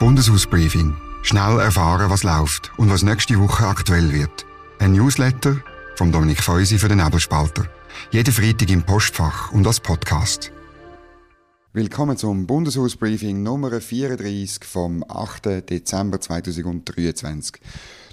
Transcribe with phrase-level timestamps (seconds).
[0.00, 0.96] Bundeshausbriefing.
[1.20, 4.46] Schnell erfahren, was läuft und was nächste Woche aktuell wird.
[4.78, 5.58] Ein Newsletter
[5.94, 7.66] vom Dominik Feusi für den Nebelspalter.
[8.10, 10.52] Jeden Freitag im Postfach und als Podcast.
[11.74, 15.68] Willkommen zum Bundeshausbriefing Nummer 34 vom 8.
[15.68, 17.60] Dezember 2023.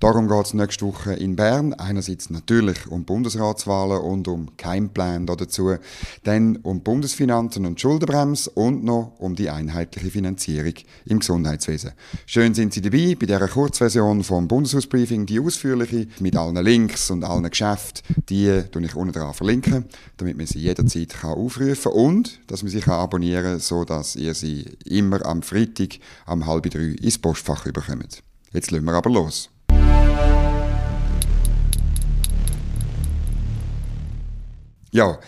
[0.00, 1.72] Darum geht es nächste Woche in Bern.
[1.74, 5.76] Einerseits natürlich um Bundesratswahlen und um Keimplan dazu,
[6.24, 10.74] dann um Bundesfinanzen und Schuldenbremse und noch um die einheitliche Finanzierung
[11.06, 11.92] im Gesundheitswesen.
[12.26, 17.24] Schön sind Sie dabei bei dieser Kurzversion vom Bundeshausbriefing, die ausführliche mit allen Links und
[17.24, 19.84] allen Geschäften, die tue ich unten dran verlinken,
[20.16, 24.34] damit man sie jederzeit kann aufrufen und dass man sie kann abonnieren kann, sodass ihr
[24.34, 28.22] sie immer am Freitag am halb drei ins Postfach überkommt.
[28.52, 29.50] Jetzt lassen wir aber los.
[34.94, 35.18] Ja,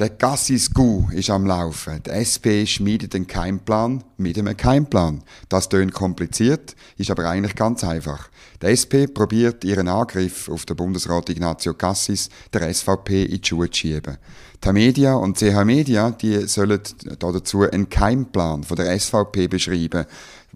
[0.00, 2.02] der Gassis-Gu ist am Laufen.
[2.02, 5.22] Die SP schmiedet einen Keimplan mit einem Keimplan.
[5.48, 8.28] Das tönt kompliziert, ist aber eigentlich ganz einfach.
[8.60, 13.70] Die SP probiert ihren Angriff auf den Bundesrat Ignazio Cassis der SVP in die Schuhe
[13.70, 14.18] zu schieben.
[14.64, 16.80] Die Media und CH Media, die sollen
[17.20, 20.06] dazu einen Keimplan von der SVP beschreiben,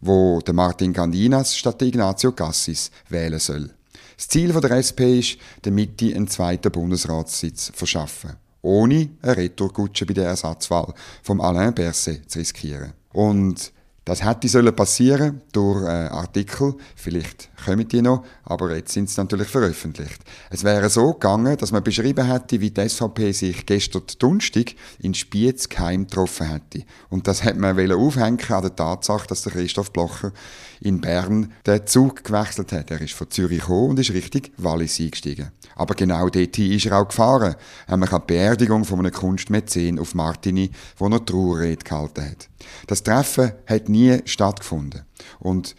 [0.00, 3.70] wo der Martin Gandinas statt Ignazio Cassis wählen soll.
[4.16, 10.14] Das Ziel der SP ist, der Mitte einen zweiten Bundesratssitz verschaffen ohne eine Retourkutsche bei
[10.14, 12.92] der Ersatzwahl vom Alain Berset zu riskieren.
[13.12, 13.72] Und
[14.08, 19.20] das hätte sollen passieren durch äh, Artikel, vielleicht kommen die noch, aber jetzt sind sie
[19.20, 20.20] natürlich veröffentlicht.
[20.50, 25.14] Es wäre so gegangen, dass man beschrieben hätte, wie die SVP sich gestern Donnerstag in
[25.14, 26.84] Spiez geheim getroffen hätte.
[27.10, 30.32] Und das hätte man aufhängen an der Tatsache, dass der Christoph Blocher
[30.80, 32.90] in Bern den Zug gewechselt hat.
[32.90, 35.50] Er ist von Zürich gekommen und ist richtig Wallis eingestiegen.
[35.74, 37.56] Aber genau dort ist er auch gefahren.
[37.88, 42.48] Nämlich an die Beerdigung von einem Kunstmäzen auf Martini, wo er Trauerrede gehalten hat.
[42.86, 45.02] Das Treffen hat nie stattgefunden.
[45.38, 45.74] Und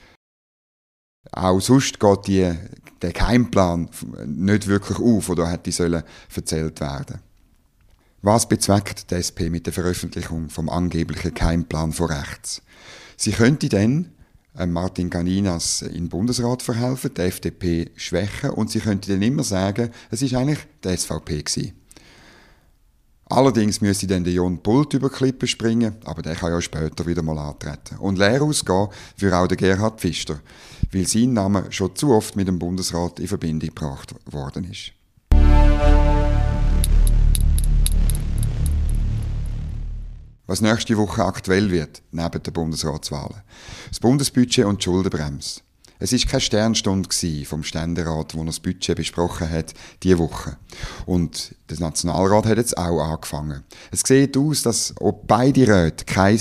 [1.31, 2.53] auch sonst geht die,
[3.01, 3.89] der Geheimplan
[4.25, 6.03] nicht wirklich auf, oder hätte sollen
[6.35, 7.19] erzählt werden.
[8.21, 12.61] Was bezweckt die SP mit der Veröffentlichung vom angeblichen Geheimplan von rechts?
[13.15, 14.11] Sie könnte dann
[14.57, 19.91] äh, Martin Ganinas in Bundesrat verhelfen, die FDP schwächen und sie könnte dann immer sagen,
[20.11, 21.73] es ist eigentlich die SVP gewesen.
[23.31, 27.21] Allerdings müsste dann der Jon Pult über Klippen springen, aber der kann ja später wieder
[27.21, 27.97] mal antreten.
[27.99, 30.39] Und leer ausgehen für auch der Gerhard Pfister,
[30.91, 34.93] weil sein Name schon zu oft mit dem Bundesrat in Verbindung gebracht worden ist.
[40.49, 43.43] was nächste Woche aktuell wird, neben der Bundesratswahlen.
[43.89, 45.61] Das Bundesbudget und die Schuldenbremse.
[46.01, 47.09] Es ist keine Sternstunde
[47.45, 50.55] vom Ständerat, wo das Budget besprochen hat, diese Woche.
[51.05, 53.63] Und der Nationalrat hat jetzt auch angefangen.
[53.91, 56.39] Es sieht aus, dass ob beide Räte kein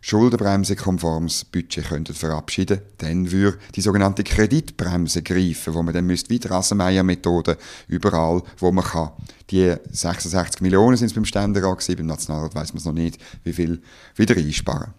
[0.00, 6.38] schuldenbremsekonformes Budget könnten verabschieden dann würde die sogenannte Kreditbremse greifen, wo man dann müsste, wie
[6.38, 7.58] die Rassenmeier-Methode,
[7.88, 9.10] überall, wo man kann.
[9.50, 13.20] Die 66 Millionen sind es beim Ständerat gewesen, beim Nationalrat weiß man es noch nicht,
[13.44, 13.82] wie viel
[14.14, 14.94] wieder einsparen.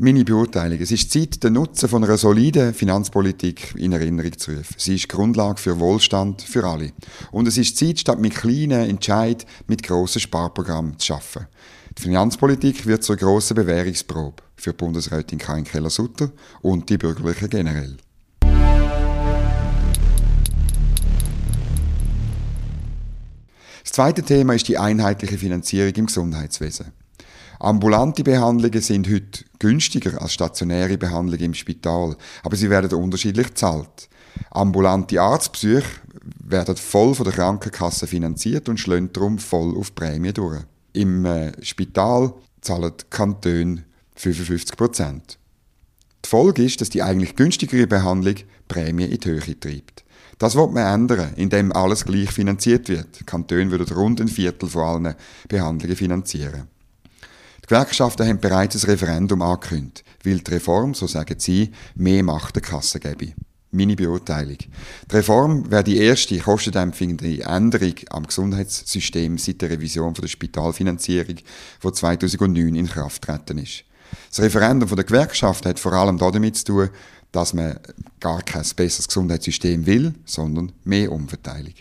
[0.00, 0.78] Meine Beurteilung.
[0.78, 4.76] Es ist Zeit, den Nutzen von einer soliden Finanzpolitik in Erinnerung zu rufen.
[4.76, 6.92] Sie ist Grundlage für Wohlstand für alle.
[7.32, 11.48] Und es ist Zeit, statt mit kleinen Entscheid mit grossen Sparprogrammen zu schaffen.
[11.98, 16.30] Die Finanzpolitik wird zur grossen Bewährungsprobe für Bundesrätin Karin Keller-Sutter
[16.62, 17.96] und die Bürgerlichen generell.
[23.82, 26.92] Das zweite Thema ist die einheitliche Finanzierung im Gesundheitswesen.
[27.60, 34.08] Ambulante Behandlungen sind heute günstiger als stationäre Behandlungen im Spital, aber sie werden unterschiedlich bezahlt.
[34.50, 35.82] Ambulante Arztbesuche
[36.44, 40.62] werden voll von der Krankenkasse finanziert und schlönt darum voll auf Prämie durch.
[40.92, 45.38] Im äh, Spital zahlen die Kantone 55 Prozent.
[46.24, 48.36] Die Folge ist, dass die eigentlich günstigere Behandlung
[48.68, 50.04] Prämie in die Höhe treibt.
[50.38, 53.20] Das wird man ändern, indem alles gleich finanziert wird.
[53.20, 55.14] Die Kantone würden rund ein Viertel von allen
[55.48, 56.68] Behandlungen finanzieren.
[57.68, 62.54] Die Gewerkschaften haben bereits ein Referendum angekündigt, weil die Reform, so sagen sie, mehr Macht
[62.54, 63.34] der Kasse gebe.
[63.72, 64.56] Meine Beurteilung.
[64.56, 71.36] Die Reform wäre die erste kostendämpfende Änderung am Gesundheitssystem seit der Revision der Spitalfinanzierung,
[71.84, 73.84] die 2009 in Kraft getreten ist.
[74.30, 76.88] Das Referendum der Gewerkschaft hat vor allem damit zu tun,
[77.32, 77.78] dass man
[78.18, 81.74] gar kein besseres Gesundheitssystem will, sondern mehr Umverteilung.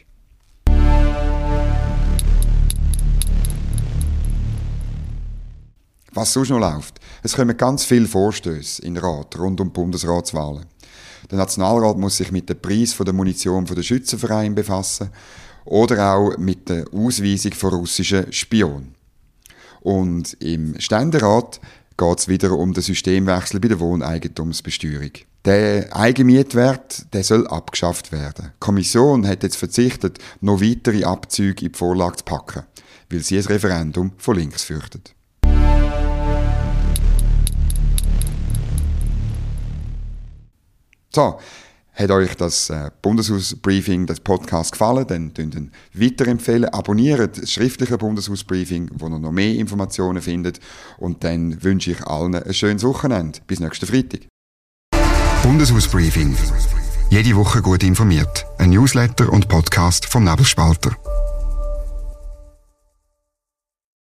[6.18, 7.00] Was sonst noch läuft?
[7.22, 10.66] Es kommen ganz viele Vorstöße in den Rat rund um die Bundesratswahlen.
[11.30, 15.12] Der Nationalrat muss sich mit dem Preis der Munition der Schützenvereine befassen
[15.66, 18.96] oder auch mit der Ausweisung von russischen Spionen.
[19.82, 21.62] Und im Ständerat
[21.96, 25.12] geht es wieder um den Systemwechsel bei der Wohneigentumsbesteuerung.
[25.46, 28.54] Der Eigenmietwert der soll abgeschafft werden.
[28.56, 32.64] Die Kommission hat jetzt verzichtet, noch weitere Abzüge in die Vorlage zu packen,
[33.12, 35.14] weil sie ein Referendum von links fürchtet.
[41.18, 41.40] So,
[41.96, 46.70] hat euch das äh, Bundeshausbriefing, das Podcast gefallen, dann könnt ihr weiterempfehlen.
[46.70, 50.60] Abonniert das schriftliche Bundeshausbriefing, wo ihr noch mehr Informationen findet.
[51.00, 53.40] Und dann wünsche ich allen ein schönes Wochenende.
[53.48, 54.28] Bis nächsten Freitag.
[55.42, 56.38] Bundeshausbriefing.
[57.10, 58.46] Jede Woche gut informiert.
[58.60, 60.96] Ein Newsletter und Podcast vom Nebelspalter.